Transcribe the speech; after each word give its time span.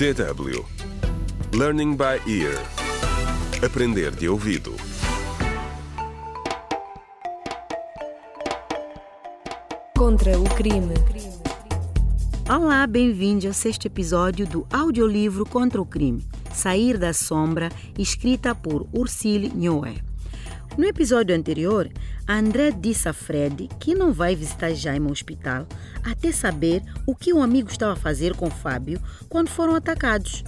DW 0.00 0.64
Learning 1.52 1.94
by 1.94 2.22
Ear 2.26 2.58
Aprender 3.62 4.10
de 4.10 4.30
ouvido 4.30 4.74
Contra 9.94 10.38
o 10.38 10.44
crime. 10.54 10.94
Olá, 12.48 12.86
bem-vindos 12.86 13.44
ao 13.44 13.52
sexto 13.52 13.84
episódio 13.84 14.46
do 14.46 14.66
audiolivro 14.72 15.44
Contra 15.44 15.82
o 15.82 15.84
Crime, 15.84 16.26
Sair 16.50 16.96
da 16.96 17.12
Sombra, 17.12 17.68
escrita 17.98 18.54
por 18.54 18.88
Ursile 18.94 19.52
Nhoé. 19.54 19.96
No 20.78 20.86
episódio 20.86 21.36
anterior, 21.36 21.90
André 22.32 22.70
disse 22.70 23.08
a 23.08 23.12
Fred 23.12 23.68
que 23.80 23.92
não 23.92 24.12
vai 24.12 24.36
visitar 24.36 24.72
Jaime 24.72 25.06
ao 25.06 25.10
hospital 25.10 25.66
até 26.04 26.30
saber 26.30 26.80
o 27.04 27.12
que 27.12 27.32
o 27.32 27.42
amigo 27.42 27.68
estava 27.68 27.94
a 27.94 27.96
fazer 27.96 28.36
com 28.36 28.48
Fábio 28.48 29.02
quando 29.28 29.48
foram 29.48 29.74
atacados. 29.74 30.44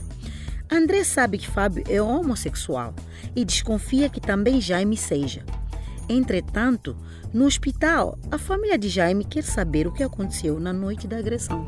André 0.71 1.03
sabe 1.03 1.39
que 1.39 1.51
Fábio 1.51 1.83
é 1.89 2.01
homossexual 2.01 2.95
e 3.35 3.45
desconfia 3.45 4.09
que 4.09 4.21
também 4.21 4.61
Jaime 4.61 4.97
seja. 4.97 5.45
Entretanto, 6.09 6.97
no 7.35 7.47
hospital, 7.47 8.17
a 8.31 8.39
família 8.39 8.79
de 8.79 8.89
Jaime 8.89 9.25
quer 9.25 9.43
saber 9.43 9.89
o 9.89 9.93
que 9.93 10.05
aconteceu 10.05 10.61
na 10.61 10.73
noite 10.73 11.09
da 11.09 11.19
agressão. 11.19 11.67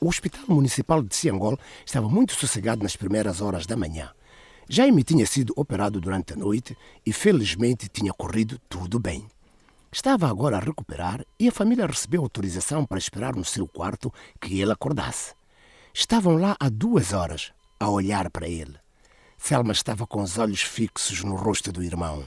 O 0.00 0.06
Hospital 0.06 0.44
Municipal 0.46 1.02
de 1.02 1.12
Ciangol 1.16 1.58
estava 1.84 2.08
muito 2.08 2.34
sossegado 2.34 2.84
nas 2.84 2.94
primeiras 2.94 3.40
horas 3.40 3.66
da 3.66 3.76
manhã. 3.76 4.12
Jaime 4.68 5.04
tinha 5.04 5.24
sido 5.26 5.52
operado 5.56 6.00
durante 6.00 6.32
a 6.32 6.36
noite 6.36 6.76
e, 7.04 7.12
felizmente, 7.12 7.88
tinha 7.88 8.12
corrido 8.12 8.58
tudo 8.68 8.98
bem. 8.98 9.26
Estava 9.92 10.28
agora 10.28 10.56
a 10.56 10.60
recuperar 10.60 11.24
e 11.38 11.48
a 11.48 11.52
família 11.52 11.86
recebeu 11.86 12.22
autorização 12.22 12.84
para 12.84 12.98
esperar 12.98 13.36
no 13.36 13.44
seu 13.44 13.68
quarto 13.68 14.12
que 14.40 14.60
ele 14.60 14.72
acordasse. 14.72 15.34
Estavam 15.94 16.36
lá 16.36 16.56
há 16.58 16.68
duas 16.68 17.12
horas, 17.12 17.52
a 17.78 17.88
olhar 17.88 18.28
para 18.30 18.48
ele. 18.48 18.76
Selma 19.38 19.72
estava 19.72 20.06
com 20.06 20.20
os 20.20 20.36
olhos 20.36 20.62
fixos 20.62 21.22
no 21.22 21.36
rosto 21.36 21.70
do 21.70 21.82
irmão. 21.82 22.26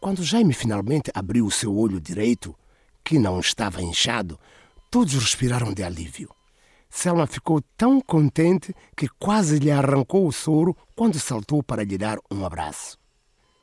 Quando 0.00 0.24
Jaime 0.24 0.54
finalmente 0.54 1.10
abriu 1.14 1.46
o 1.46 1.50
seu 1.50 1.76
olho 1.76 2.00
direito, 2.00 2.56
que 3.04 3.18
não 3.18 3.38
estava 3.38 3.82
inchado, 3.82 4.38
todos 4.90 5.14
respiraram 5.14 5.74
de 5.74 5.82
alívio. 5.82 6.34
Selma 6.96 7.26
ficou 7.26 7.60
tão 7.76 8.00
contente 8.00 8.72
que 8.96 9.08
quase 9.08 9.58
lhe 9.58 9.68
arrancou 9.68 10.28
o 10.28 10.32
soro 10.32 10.76
quando 10.94 11.18
saltou 11.18 11.60
para 11.60 11.82
lhe 11.82 11.98
dar 11.98 12.18
um 12.30 12.46
abraço. 12.46 12.96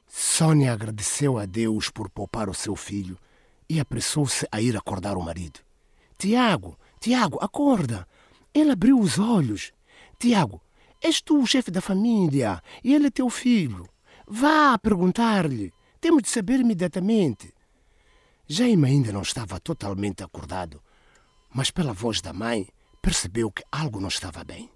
Sônia 0.05 0.73
agradeceu 0.73 1.37
a 1.37 1.45
Deus 1.45 1.89
por 1.89 2.09
poupar 2.09 2.49
o 2.49 2.53
seu 2.53 2.75
filho 2.75 3.17
e 3.69 3.79
apressou-se 3.79 4.45
a 4.51 4.61
ir 4.61 4.75
acordar 4.75 5.15
o 5.15 5.23
marido. 5.23 5.61
Tiago, 6.17 6.77
Tiago, 6.99 7.39
acorda! 7.41 8.05
Ele 8.53 8.71
abriu 8.71 8.99
os 8.99 9.17
olhos. 9.17 9.71
Tiago, 10.19 10.61
és 11.01 11.21
tu 11.21 11.41
o 11.41 11.47
chefe 11.47 11.71
da 11.71 11.79
família 11.79 12.61
e 12.83 12.93
ele 12.93 13.07
é 13.07 13.11
teu 13.11 13.29
filho. 13.29 13.87
Vá 14.27 14.77
perguntar-lhe. 14.77 15.73
Temos 16.01 16.23
de 16.23 16.29
saber 16.29 16.59
imediatamente. 16.59 17.53
Jaime 18.45 18.89
ainda 18.89 19.13
não 19.13 19.21
estava 19.21 19.57
totalmente 19.57 20.21
acordado, 20.21 20.81
mas 21.49 21.71
pela 21.71 21.93
voz 21.93 22.19
da 22.19 22.33
mãe 22.33 22.67
percebeu 23.01 23.51
que 23.51 23.63
algo 23.71 23.99
não 23.99 24.07
estava 24.07 24.43
bem. 24.43 24.69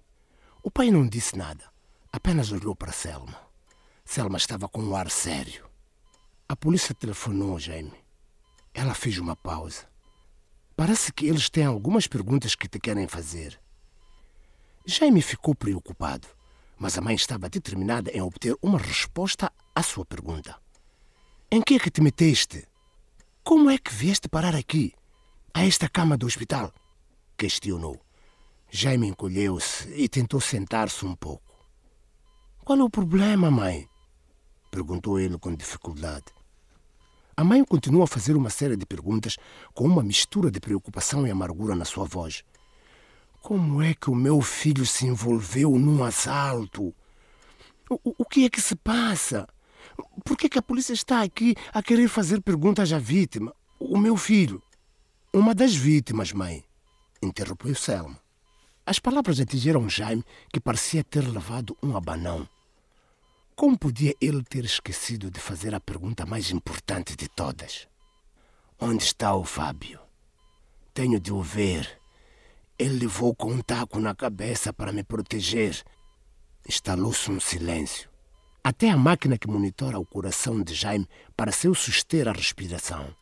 O 0.62 0.70
pai 0.70 0.90
não 0.90 1.06
disse 1.06 1.36
nada, 1.36 1.64
apenas 2.12 2.50
olhou 2.50 2.74
para 2.74 2.92
Selma. 2.92 3.40
Selma 4.04 4.36
estava 4.36 4.68
com 4.68 4.82
um 4.82 4.96
ar 4.96 5.10
sério. 5.10 5.68
A 6.48 6.56
polícia 6.56 6.94
telefonou 6.94 7.58
Jaime. 7.58 7.92
Ela 8.74 8.94
fez 8.94 9.18
uma 9.18 9.36
pausa. 9.36 9.88
Parece 10.76 11.12
que 11.12 11.26
eles 11.26 11.48
têm 11.48 11.64
algumas 11.64 12.06
perguntas 12.06 12.54
que 12.54 12.68
te 12.68 12.78
querem 12.78 13.08
fazer. 13.08 13.60
Jaime 14.84 15.22
ficou 15.22 15.54
preocupado, 15.54 16.28
mas 16.78 16.96
a 16.98 17.00
mãe 17.00 17.14
estava 17.14 17.48
determinada 17.48 18.10
em 18.10 18.20
obter 18.20 18.56
uma 18.60 18.78
resposta 18.78 19.52
à 19.74 19.82
sua 19.82 20.04
pergunta. 20.04 20.56
Em 21.50 21.62
que 21.62 21.74
é 21.74 21.78
que 21.78 21.90
te 21.90 22.00
meteste? 22.00 22.66
Como 23.42 23.70
é 23.70 23.78
que 23.78 23.92
vieste 23.92 24.28
parar 24.28 24.54
aqui, 24.54 24.92
a 25.54 25.64
esta 25.64 25.88
cama 25.88 26.16
do 26.16 26.26
hospital? 26.26 26.72
Questionou. 27.36 28.05
Jaime 28.70 29.06
encolheu-se 29.06 29.88
e 29.94 30.08
tentou 30.08 30.40
sentar-se 30.40 31.04
um 31.06 31.14
pouco. 31.14 31.54
Qual 32.64 32.78
é 32.78 32.82
o 32.82 32.90
problema, 32.90 33.50
mãe? 33.50 33.88
Perguntou 34.70 35.20
ele 35.20 35.38
com 35.38 35.54
dificuldade. 35.54 36.24
A 37.36 37.44
mãe 37.44 37.64
continuou 37.64 38.02
a 38.02 38.08
fazer 38.08 38.34
uma 38.34 38.50
série 38.50 38.76
de 38.76 38.84
perguntas 38.84 39.36
com 39.72 39.84
uma 39.84 40.02
mistura 40.02 40.50
de 40.50 40.58
preocupação 40.58 41.26
e 41.26 41.30
amargura 41.30 41.74
na 41.74 41.84
sua 41.84 42.04
voz. 42.04 42.42
Como 43.42 43.80
é 43.80 43.94
que 43.94 44.10
o 44.10 44.14
meu 44.14 44.40
filho 44.40 44.84
se 44.84 45.06
envolveu 45.06 45.78
num 45.78 46.02
assalto? 46.02 46.94
O, 47.88 48.14
o 48.18 48.24
que 48.24 48.44
é 48.44 48.50
que 48.50 48.60
se 48.60 48.74
passa? 48.74 49.46
Por 50.24 50.36
que, 50.36 50.46
é 50.46 50.48
que 50.48 50.58
a 50.58 50.62
polícia 50.62 50.92
está 50.92 51.22
aqui 51.22 51.54
a 51.72 51.82
querer 51.82 52.08
fazer 52.08 52.42
perguntas 52.42 52.92
à 52.92 52.98
vítima? 52.98 53.54
O 53.78 53.96
meu 53.96 54.16
filho. 54.16 54.62
Uma 55.32 55.54
das 55.54 55.74
vítimas, 55.74 56.32
mãe, 56.32 56.64
interrompeu 57.22 57.74
Selma. 57.74 58.25
As 58.88 59.00
palavras 59.00 59.40
atingiram 59.40 59.88
Jaime, 59.88 60.24
que 60.52 60.60
parecia 60.60 61.02
ter 61.02 61.26
levado 61.26 61.76
um 61.82 61.96
abanão. 61.96 62.48
Como 63.56 63.76
podia 63.76 64.14
ele 64.20 64.44
ter 64.44 64.64
esquecido 64.64 65.28
de 65.28 65.40
fazer 65.40 65.74
a 65.74 65.80
pergunta 65.80 66.24
mais 66.24 66.52
importante 66.52 67.16
de 67.16 67.28
todas? 67.28 67.88
Onde 68.78 69.02
está 69.02 69.34
o 69.34 69.44
Fábio? 69.44 69.98
Tenho 70.94 71.18
de 71.18 71.32
o 71.32 71.42
ver. 71.42 72.00
Ele 72.78 73.00
levou 73.00 73.34
com 73.34 73.50
um 73.50 73.60
taco 73.60 73.98
na 73.98 74.14
cabeça 74.14 74.72
para 74.72 74.92
me 74.92 75.02
proteger. 75.02 75.82
Instalou-se 76.68 77.28
um 77.28 77.40
silêncio. 77.40 78.08
Até 78.62 78.88
a 78.88 78.96
máquina 78.96 79.36
que 79.36 79.48
monitora 79.48 79.98
o 79.98 80.06
coração 80.06 80.62
de 80.62 80.74
Jaime 80.74 81.08
pareceu 81.36 81.74
suster 81.74 82.28
a 82.28 82.32
respiração. 82.32 83.12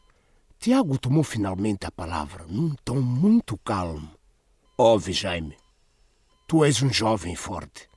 Tiago 0.58 0.98
tomou 0.98 1.24
finalmente 1.24 1.86
a 1.86 1.90
palavra, 1.90 2.44
num 2.46 2.74
tom 2.84 3.00
muito 3.00 3.56
calmo. 3.58 4.10
Ouve, 4.76 5.12
Jaime. 5.12 5.56
Tu 6.48 6.64
és 6.64 6.82
um 6.82 6.92
jovem 6.92 7.36
forte 7.36 7.88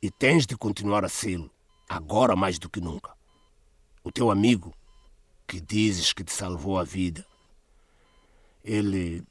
e 0.00 0.10
tens 0.10 0.46
de 0.46 0.56
continuar 0.56 1.04
a 1.04 1.10
sê-lo, 1.10 1.50
agora 1.86 2.34
mais 2.34 2.58
do 2.58 2.70
que 2.70 2.80
nunca. 2.80 3.14
O 4.02 4.10
teu 4.10 4.30
amigo, 4.30 4.72
que 5.46 5.60
dizes 5.60 6.14
que 6.14 6.24
te 6.24 6.32
salvou 6.32 6.78
a 6.78 6.84
vida, 6.84 7.22
ele. 8.64 9.22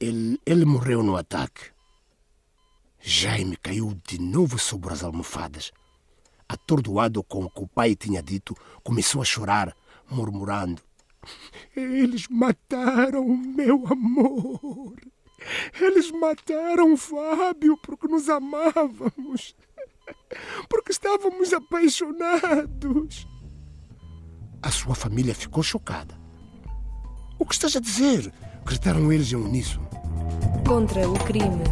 Ele, 0.00 0.40
ele 0.46 0.64
morreu 0.64 1.02
no 1.02 1.14
ataque. 1.14 1.70
Jaime 2.98 3.58
caiu 3.58 3.94
de 4.08 4.18
novo 4.18 4.58
sobre 4.58 4.94
as 4.94 5.04
almofadas. 5.04 5.72
Atordoado 6.48 7.22
com 7.22 7.44
o 7.44 7.50
que 7.50 7.62
o 7.62 7.68
pai 7.68 7.94
tinha 7.94 8.22
dito, 8.22 8.56
começou 8.82 9.20
a 9.20 9.26
chorar, 9.26 9.76
murmurando: 10.10 10.80
Eles 11.76 12.26
mataram 12.28 13.26
o 13.26 13.36
meu 13.36 13.86
amor. 13.86 14.96
Eles 15.80 16.10
mataram 16.10 16.92
o 16.92 16.96
Fábio 16.96 17.76
porque 17.78 18.08
nos 18.08 18.28
amávamos, 18.28 19.54
porque 20.68 20.92
estávamos 20.92 21.52
apaixonados. 21.52 23.26
A 24.62 24.70
sua 24.70 24.94
família 24.94 25.34
ficou 25.34 25.62
chocada. 25.62 26.14
O 27.38 27.44
que 27.44 27.54
estás 27.54 27.74
a 27.74 27.80
dizer? 27.80 28.32
Gritaram 28.64 29.12
eles 29.12 29.32
em 29.32 29.36
uníssono. 29.36 29.88
Contra 30.66 31.08
o 31.08 31.14
crime. 31.24 31.64